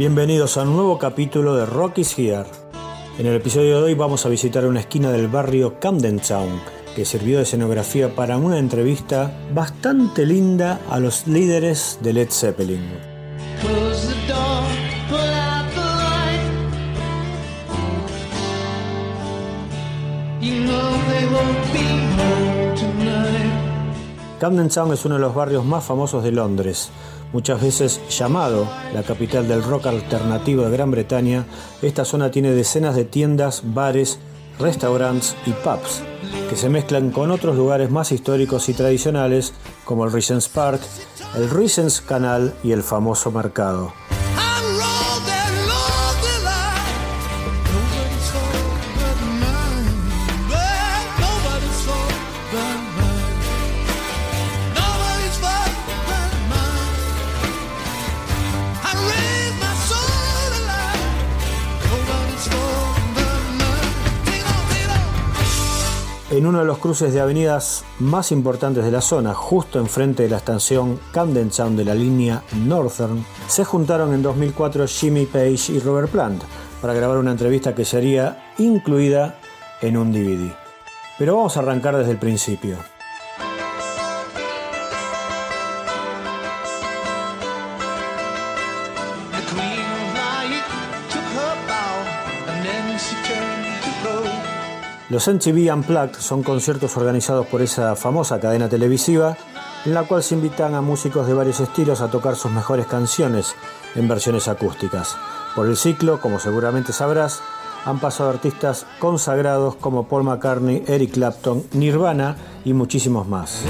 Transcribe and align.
Bienvenidos 0.00 0.56
a 0.56 0.62
un 0.62 0.72
nuevo 0.72 0.98
capítulo 0.98 1.54
de 1.56 1.66
Rocky's 1.66 2.18
Here. 2.18 2.46
En 3.18 3.26
el 3.26 3.34
episodio 3.34 3.76
de 3.76 3.82
hoy 3.82 3.94
vamos 3.94 4.24
a 4.24 4.30
visitar 4.30 4.64
una 4.64 4.80
esquina 4.80 5.12
del 5.12 5.28
barrio 5.28 5.78
Camden 5.78 6.20
Town 6.20 6.58
que 6.96 7.04
sirvió 7.04 7.36
de 7.36 7.42
escenografía 7.42 8.14
para 8.16 8.38
una 8.38 8.58
entrevista 8.58 9.30
bastante 9.52 10.24
linda 10.24 10.80
a 10.88 10.98
los 11.00 11.26
líderes 11.26 11.98
de 12.00 12.14
Led 12.14 12.30
Zeppelin. 12.30 12.80
Camden 24.38 24.70
Town 24.70 24.94
es 24.94 25.04
uno 25.04 25.16
de 25.16 25.20
los 25.20 25.34
barrios 25.34 25.66
más 25.66 25.84
famosos 25.84 26.24
de 26.24 26.32
Londres. 26.32 26.90
Muchas 27.32 27.60
veces 27.62 28.00
llamado 28.08 28.68
la 28.92 29.02
capital 29.02 29.46
del 29.46 29.62
rock 29.62 29.86
alternativo 29.86 30.64
de 30.64 30.70
Gran 30.70 30.90
Bretaña, 30.90 31.46
esta 31.80 32.04
zona 32.04 32.30
tiene 32.30 32.50
decenas 32.50 32.96
de 32.96 33.04
tiendas, 33.04 33.62
bares, 33.64 34.18
restaurantes 34.58 35.36
y 35.46 35.52
pubs 35.52 36.02
que 36.48 36.56
se 36.56 36.68
mezclan 36.68 37.10
con 37.10 37.30
otros 37.30 37.56
lugares 37.56 37.90
más 37.90 38.10
históricos 38.10 38.68
y 38.68 38.74
tradicionales 38.74 39.54
como 39.84 40.04
el 40.04 40.12
Regent's 40.12 40.48
Park, 40.48 40.80
el 41.36 41.48
Regent's 41.48 42.00
Canal 42.00 42.52
y 42.64 42.72
el 42.72 42.82
famoso 42.82 43.30
mercado. 43.30 43.99
Uno 66.50 66.58
de 66.58 66.64
los 66.64 66.78
cruces 66.78 67.14
de 67.14 67.20
avenidas 67.20 67.84
más 68.00 68.32
importantes 68.32 68.84
de 68.84 68.90
la 68.90 69.00
zona, 69.00 69.34
justo 69.34 69.78
enfrente 69.78 70.24
de 70.24 70.28
la 70.28 70.38
estación 70.38 70.98
Camden 71.12 71.48
Town 71.48 71.76
de 71.76 71.84
la 71.84 71.94
línea 71.94 72.42
Northern, 72.66 73.24
se 73.46 73.64
juntaron 73.64 74.12
en 74.12 74.22
2004 74.22 74.88
Jimmy 74.88 75.26
Page 75.26 75.72
y 75.72 75.78
Robert 75.78 76.10
Plant 76.10 76.42
para 76.82 76.92
grabar 76.92 77.18
una 77.18 77.30
entrevista 77.30 77.72
que 77.72 77.84
sería 77.84 78.52
incluida 78.58 79.38
en 79.80 79.96
un 79.96 80.12
DVD. 80.12 80.52
Pero 81.18 81.36
vamos 81.36 81.56
a 81.56 81.60
arrancar 81.60 81.96
desde 81.96 82.10
el 82.12 82.18
principio. 82.18 82.78
Los 95.10 95.26
MTV 95.26 95.74
Unplugged 95.74 96.14
son 96.20 96.44
conciertos 96.44 96.96
organizados 96.96 97.44
por 97.48 97.62
esa 97.62 97.96
famosa 97.96 98.38
cadena 98.38 98.68
televisiva 98.68 99.36
en 99.84 99.92
la 99.92 100.04
cual 100.04 100.22
se 100.22 100.36
invitan 100.36 100.74
a 100.74 100.82
músicos 100.82 101.26
de 101.26 101.34
varios 101.34 101.58
estilos 101.58 102.00
a 102.00 102.12
tocar 102.12 102.36
sus 102.36 102.52
mejores 102.52 102.86
canciones 102.86 103.56
en 103.96 104.06
versiones 104.06 104.46
acústicas. 104.46 105.16
Por 105.56 105.66
el 105.66 105.76
ciclo, 105.76 106.20
como 106.20 106.38
seguramente 106.38 106.92
sabrás, 106.92 107.42
han 107.84 107.98
pasado 107.98 108.30
artistas 108.30 108.86
consagrados 109.00 109.74
como 109.74 110.06
Paul 110.06 110.22
McCartney, 110.22 110.84
Eric 110.86 111.14
Clapton, 111.14 111.64
Nirvana 111.72 112.36
y 112.64 112.72
muchísimos 112.72 113.26
más. 113.26 113.64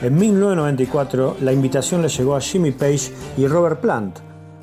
En 0.00 0.16
1994, 0.16 1.36
la 1.42 1.52
invitación 1.52 2.00
le 2.00 2.08
llegó 2.08 2.36
a 2.36 2.40
Jimmy 2.40 2.70
Page 2.70 3.12
y 3.36 3.46
Robert 3.46 3.82
Plant, 3.82 4.18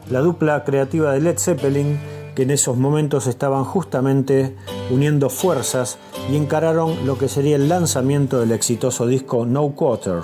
la 0.10 0.22
dupla 0.22 0.64
creativa 0.64 1.12
de 1.12 1.22
Led 1.22 1.38
Zeppelin, 1.38 2.17
que 2.38 2.44
en 2.44 2.52
esos 2.52 2.78
momentos 2.78 3.26
estaban 3.26 3.64
justamente 3.64 4.56
uniendo 4.92 5.28
fuerzas 5.32 5.98
y 6.32 6.36
encararon 6.36 7.08
lo 7.08 7.18
que 7.18 7.30
sería 7.30 7.56
el 7.56 7.68
lanzamiento 7.68 8.40
del 8.40 8.52
exitoso 8.52 9.08
disco 9.08 9.44
No 9.48 9.70
Quarter. 9.70 10.22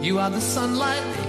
You 0.00 0.18
are 0.18 0.30
the 0.30 0.40
sunlight 0.40 1.21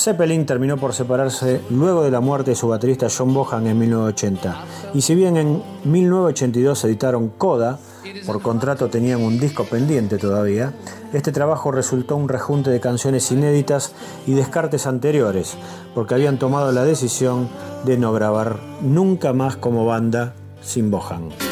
Zeppelin 0.00 0.46
terminó 0.46 0.78
por 0.78 0.94
separarse 0.94 1.60
luego 1.68 2.02
de 2.02 2.10
la 2.10 2.20
muerte 2.20 2.52
de 2.52 2.56
su 2.56 2.68
baterista 2.68 3.08
John 3.14 3.34
Bohan 3.34 3.66
en 3.66 3.78
1980. 3.78 4.64
Y 4.94 5.02
si 5.02 5.14
bien 5.14 5.36
en 5.36 5.62
1982 5.84 6.84
editaron 6.84 7.28
Coda, 7.28 7.78
por 8.24 8.40
contrato 8.40 8.88
tenían 8.88 9.20
un 9.20 9.38
disco 9.38 9.64
pendiente 9.64 10.16
todavía, 10.16 10.72
este 11.12 11.32
trabajo 11.32 11.70
resultó 11.70 12.16
un 12.16 12.30
rejunte 12.30 12.70
de 12.70 12.80
canciones 12.80 13.30
inéditas 13.30 13.92
y 14.26 14.32
descartes 14.32 14.86
anteriores, 14.86 15.58
porque 15.94 16.14
habían 16.14 16.38
tomado 16.38 16.72
la 16.72 16.84
decisión 16.84 17.50
de 17.84 17.98
no 17.98 18.14
grabar 18.14 18.58
nunca 18.80 19.34
más 19.34 19.56
como 19.56 19.84
banda 19.84 20.32
sin 20.62 20.90
Bohan. 20.90 21.49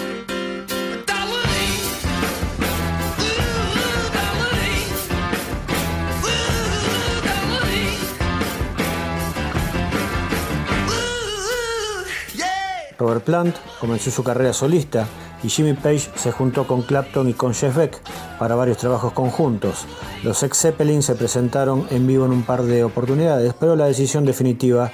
Robert 12.98 13.22
Plant 13.22 13.56
comenzó 13.80 14.10
su 14.10 14.24
carrera 14.24 14.52
solista 14.52 15.06
y 15.42 15.48
Jimmy 15.48 15.74
Page 15.74 16.10
se 16.16 16.32
juntó 16.32 16.66
con 16.66 16.82
Clapton 16.82 17.28
y 17.28 17.32
con 17.32 17.54
Jeff 17.54 17.76
Beck 17.76 18.00
para 18.38 18.56
varios 18.56 18.78
trabajos 18.78 19.12
conjuntos. 19.12 19.86
Los 20.24 20.42
ex 20.42 20.58
Zeppelin 20.58 21.02
se 21.02 21.14
presentaron 21.14 21.86
en 21.90 22.06
vivo 22.06 22.26
en 22.26 22.32
un 22.32 22.42
par 22.42 22.64
de 22.64 22.82
oportunidades, 22.82 23.54
pero 23.58 23.76
la 23.76 23.86
decisión 23.86 24.24
definitiva 24.24 24.90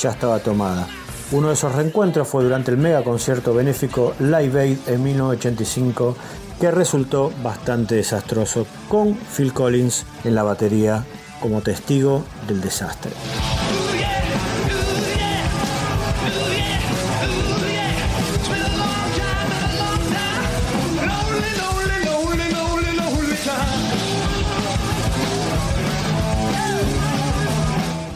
ya 0.00 0.10
estaba 0.10 0.38
tomada. 0.38 0.86
Uno 1.32 1.48
de 1.48 1.54
esos 1.54 1.74
reencuentros 1.74 2.28
fue 2.28 2.44
durante 2.44 2.70
el 2.70 2.78
mega 2.78 3.02
concierto 3.02 3.52
benéfico 3.52 4.14
Live 4.18 4.60
Aid 4.60 4.78
en 4.86 5.02
1985, 5.02 6.16
que 6.58 6.70
resultó 6.70 7.32
bastante 7.42 7.96
desastroso, 7.96 8.66
con 8.88 9.14
Phil 9.14 9.52
Collins 9.52 10.06
en 10.24 10.34
la 10.34 10.42
batería 10.42 11.04
como 11.40 11.60
testigo 11.60 12.24
del 12.46 12.60
desastre. 12.60 13.12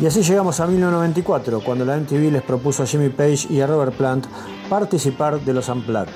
Y 0.02 0.06
así 0.06 0.20
llegamos 0.22 0.58
a 0.58 0.66
1994, 0.66 1.62
cuando 1.64 1.84
la 1.84 1.96
MTV 1.96 2.32
les 2.32 2.42
propuso 2.42 2.82
a 2.82 2.86
Jimmy 2.86 3.08
Page 3.08 3.46
y 3.50 3.60
a 3.60 3.68
Robert 3.68 3.94
Plant 3.94 4.26
participar 4.68 5.40
de 5.40 5.52
los 5.54 5.68
Unplugged. 5.68 6.10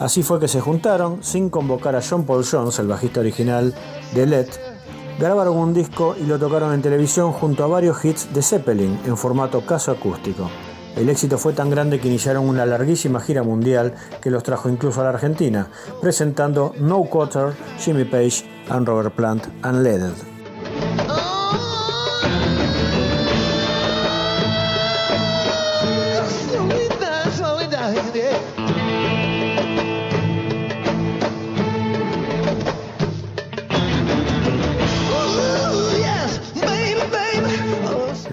Así 0.00 0.24
fue 0.24 0.40
que 0.40 0.48
se 0.48 0.60
juntaron, 0.60 1.22
sin 1.22 1.48
convocar 1.48 1.94
a 1.94 2.02
John 2.02 2.24
Paul 2.24 2.44
Jones, 2.44 2.80
el 2.80 2.88
bajista 2.88 3.20
original 3.20 3.72
de 4.12 4.26
Led, 4.26 4.48
grabaron 5.20 5.56
un 5.56 5.72
disco 5.72 6.16
y 6.20 6.26
lo 6.26 6.36
tocaron 6.40 6.74
en 6.74 6.82
televisión 6.82 7.30
junto 7.30 7.62
a 7.62 7.68
varios 7.68 8.04
hits 8.04 8.34
de 8.34 8.42
Zeppelin 8.42 8.98
en 9.06 9.16
formato 9.16 9.64
caso 9.64 9.92
acústico. 9.92 10.50
El 10.96 11.08
éxito 11.08 11.38
fue 11.38 11.52
tan 11.52 11.70
grande 11.70 12.00
que 12.00 12.08
iniciaron 12.08 12.48
una 12.48 12.66
larguísima 12.66 13.20
gira 13.20 13.44
mundial 13.44 13.94
que 14.20 14.32
los 14.32 14.42
trajo 14.42 14.68
incluso 14.68 15.00
a 15.00 15.04
la 15.04 15.10
Argentina, 15.10 15.68
presentando 16.00 16.74
No 16.80 17.04
Quarter, 17.04 17.52
Jimmy 17.78 18.04
Page 18.04 18.44
and 18.68 18.88
Robert 18.88 19.14
Plant 19.14 19.46
Unleaded. 19.64 20.37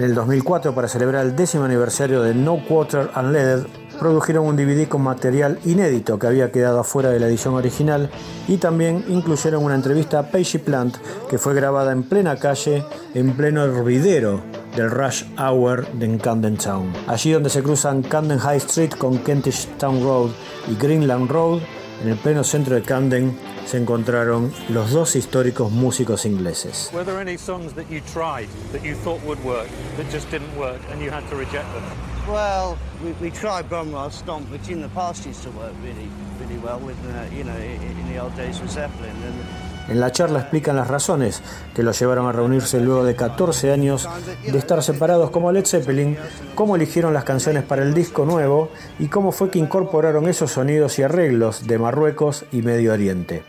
En 0.06 0.12
el 0.12 0.16
2004, 0.18 0.76
para 0.76 0.88
celebrar 0.88 1.26
el 1.26 1.36
décimo 1.36 1.64
aniversario 1.64 2.22
de 2.22 2.36
No 2.36 2.64
Quarter 2.64 3.10
Unleaded, 3.18 3.66
produjeron 3.98 4.46
un 4.46 4.56
DVD 4.56 4.88
con 4.88 5.02
material 5.02 5.58
inédito 5.66 6.20
que 6.20 6.28
había 6.28 6.52
quedado 6.52 6.80
afuera 6.80 7.10
de 7.10 7.20
la 7.20 7.26
edición 7.26 7.56
original 7.56 8.12
y 8.48 8.58
también 8.58 9.04
incluyeron 9.08 9.64
una 9.64 9.74
entrevista 9.74 10.20
a 10.20 10.30
Pagey 10.30 10.62
Plant 10.62 10.98
que 11.28 11.40
fue 11.40 11.56
grabada 11.56 11.92
en 11.92 12.04
plena 12.04 12.36
calle, 12.36 12.86
en 13.16 13.36
pleno 13.36 13.64
hervidero 13.64 14.42
del 14.76 14.92
Rush 14.92 15.24
Hour 15.40 15.88
de 15.94 16.20
Camden 16.20 16.58
Town. 16.58 16.94
Allí 17.08 17.32
donde 17.32 17.50
se 17.50 17.64
cruzan 17.64 18.04
Camden 18.04 18.38
High 18.38 18.58
Street 18.58 18.92
con 19.00 19.18
Kentish 19.18 19.70
Town 19.80 20.04
Road 20.04 20.30
y 20.70 20.76
Greenland 20.76 21.32
Road, 21.32 21.62
en 22.02 22.10
el 22.10 22.18
pleno 22.18 22.44
centro 22.44 22.76
de 22.76 22.82
Camden, 22.82 23.38
se 23.66 23.78
encontraron 23.78 24.52
los 24.70 24.92
dos 24.92 25.16
históricos 25.16 25.72
músicos 25.72 26.26
ingleses. 26.26 26.90
Well, 32.28 32.78
we, 33.04 33.12
we 33.22 33.30
tried 33.30 33.70
Bromwell 33.70 34.10
Stomp, 34.10 34.50
which 34.52 34.70
in 34.70 34.82
the 34.82 34.90
past 34.90 35.28
used 35.28 35.44
to 35.44 35.52
work 35.52 35.74
really, 35.84 36.10
really 36.40 36.58
well 36.58 36.80
with, 36.80 36.98
uh, 37.06 37.32
you 37.32 37.44
know, 37.44 37.56
in 37.56 38.12
the 38.12 38.20
old 38.20 38.36
days 38.36 38.60
with 38.60 38.72
Zeppelin. 38.72 39.12
And 39.12 39.75
en 39.88 40.00
la 40.00 40.12
charla 40.12 40.40
explican 40.40 40.76
las 40.76 40.88
razones 40.88 41.42
que 41.74 41.84
los 41.84 42.00
llevaron 42.00 42.28
a 42.28 42.32
reunirse 42.32 42.80
luego 42.80 43.04
de 43.04 43.16
14 43.16 43.72
años 43.72 44.08
de 44.44 44.58
estar 44.58 44.82
separados 44.84 45.30
como 45.30 45.52
Led 45.52 45.66
Zeppelin, 45.66 46.18
cómo 46.56 46.76
eligieron 46.76 47.14
las 47.14 47.24
canciones 47.24 47.64
para 47.64 47.84
el 47.84 47.94
disco 47.94 48.26
nuevo 48.26 48.70
y 49.00 49.08
cómo 49.08 49.32
fue 49.32 49.50
que 49.50 49.60
incorporaron 49.60 50.28
esos 50.28 50.52
sonidos 50.52 51.00
y 51.00 51.04
arreglos 51.04 51.68
de 51.68 51.78
Marruecos 51.78 52.46
y 52.52 52.62
Medio 52.62 52.94
Oriente. 52.94 53.44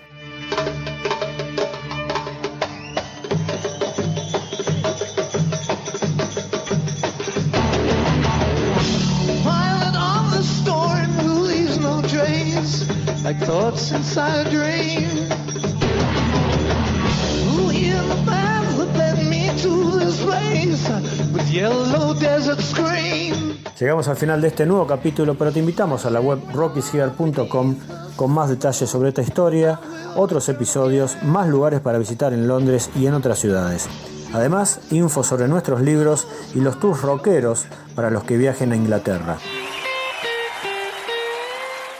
Llegamos 23.78 24.08
al 24.08 24.16
final 24.16 24.40
de 24.40 24.48
este 24.48 24.64
nuevo 24.64 24.86
capítulo, 24.86 25.34
pero 25.34 25.52
te 25.52 25.58
invitamos 25.58 26.06
a 26.06 26.10
la 26.10 26.18
web 26.20 26.38
rockishere.com 26.54 27.76
con 28.16 28.30
más 28.32 28.48
detalles 28.48 28.88
sobre 28.88 29.10
esta 29.10 29.20
historia, 29.20 29.78
otros 30.16 30.48
episodios, 30.48 31.22
más 31.22 31.46
lugares 31.46 31.80
para 31.80 31.98
visitar 31.98 32.32
en 32.32 32.48
Londres 32.48 32.90
y 32.96 33.06
en 33.06 33.12
otras 33.12 33.38
ciudades. 33.38 33.86
Además, 34.32 34.80
info 34.90 35.22
sobre 35.22 35.46
nuestros 35.46 35.82
libros 35.82 36.26
y 36.54 36.60
los 36.60 36.80
tours 36.80 37.02
rockeros 37.02 37.66
para 37.94 38.10
los 38.10 38.24
que 38.24 38.38
viajen 38.38 38.72
a 38.72 38.76
Inglaterra. 38.76 39.36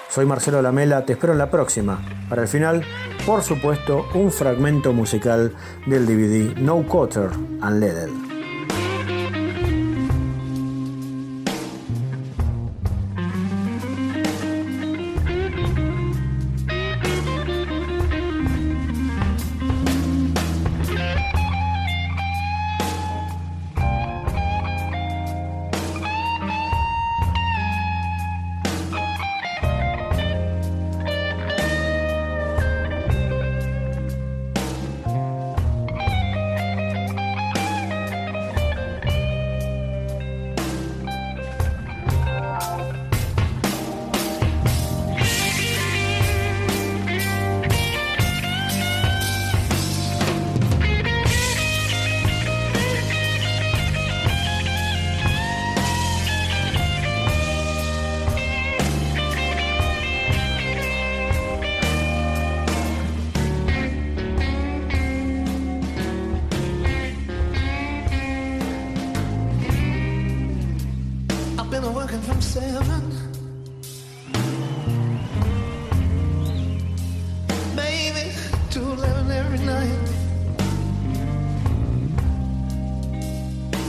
Soy 0.09 0.25
Marcelo 0.25 0.63
Lamela, 0.63 1.05
te 1.05 1.13
espero 1.13 1.35
en 1.35 1.39
la 1.39 1.51
próxima. 1.51 2.01
Para 2.31 2.41
el 2.41 2.49
final, 2.49 2.85
por 3.27 3.43
supuesto, 3.43 4.07
un 4.15 4.33
fragmento 4.33 4.95
musical 4.95 5.55
del 5.85 6.07
DVD 6.07 6.57
No 6.57 6.87
Quarter 6.87 7.29
Unleaded. 7.63 8.26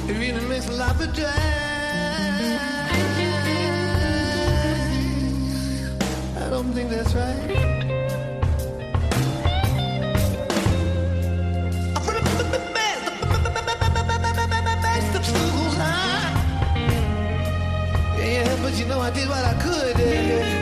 It 0.09 0.17
really 0.17 0.45
makes 0.47 0.69
life 0.69 1.01
a 1.01 1.07
day. 1.07 1.25
I 6.37 6.49
don't 6.49 6.71
think 6.73 6.89
that's 6.89 7.13
right. 7.13 7.67
but 18.61 18.77
you 18.77 18.85
know 18.85 18.99
I 18.99 19.11
did 19.11 19.29
what 19.29 19.45
I 19.45 19.53
could. 19.61 20.56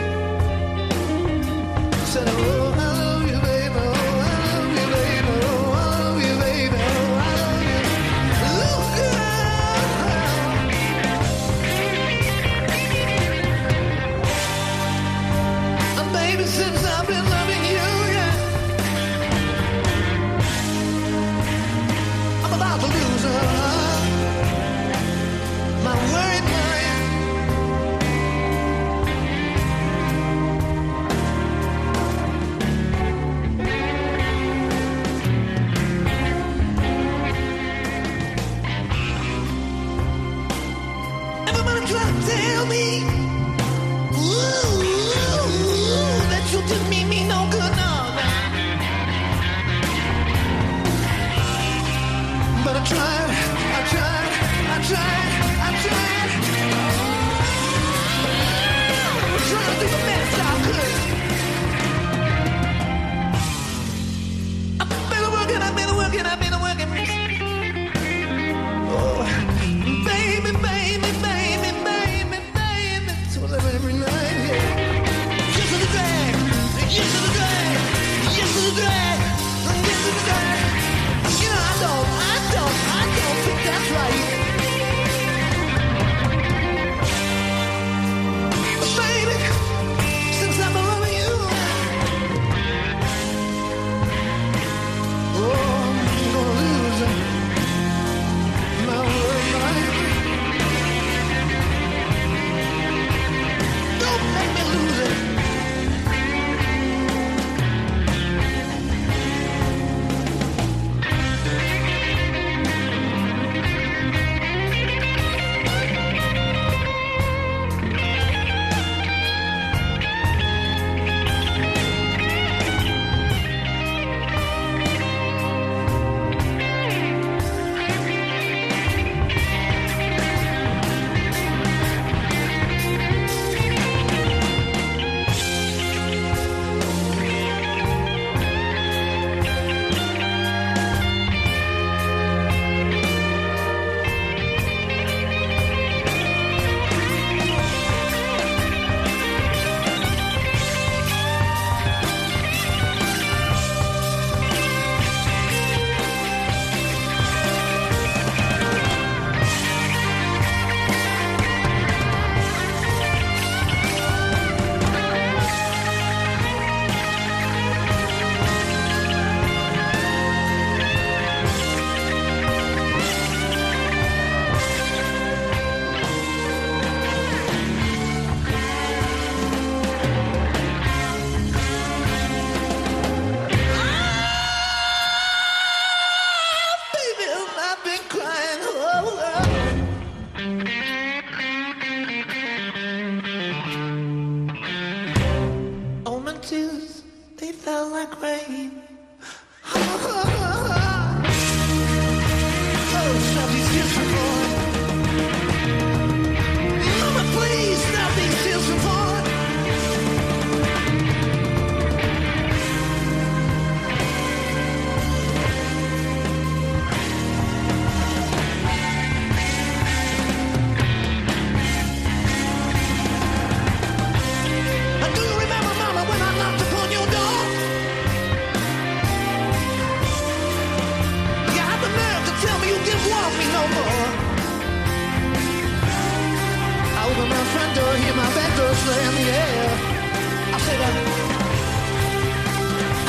I 238.88 238.92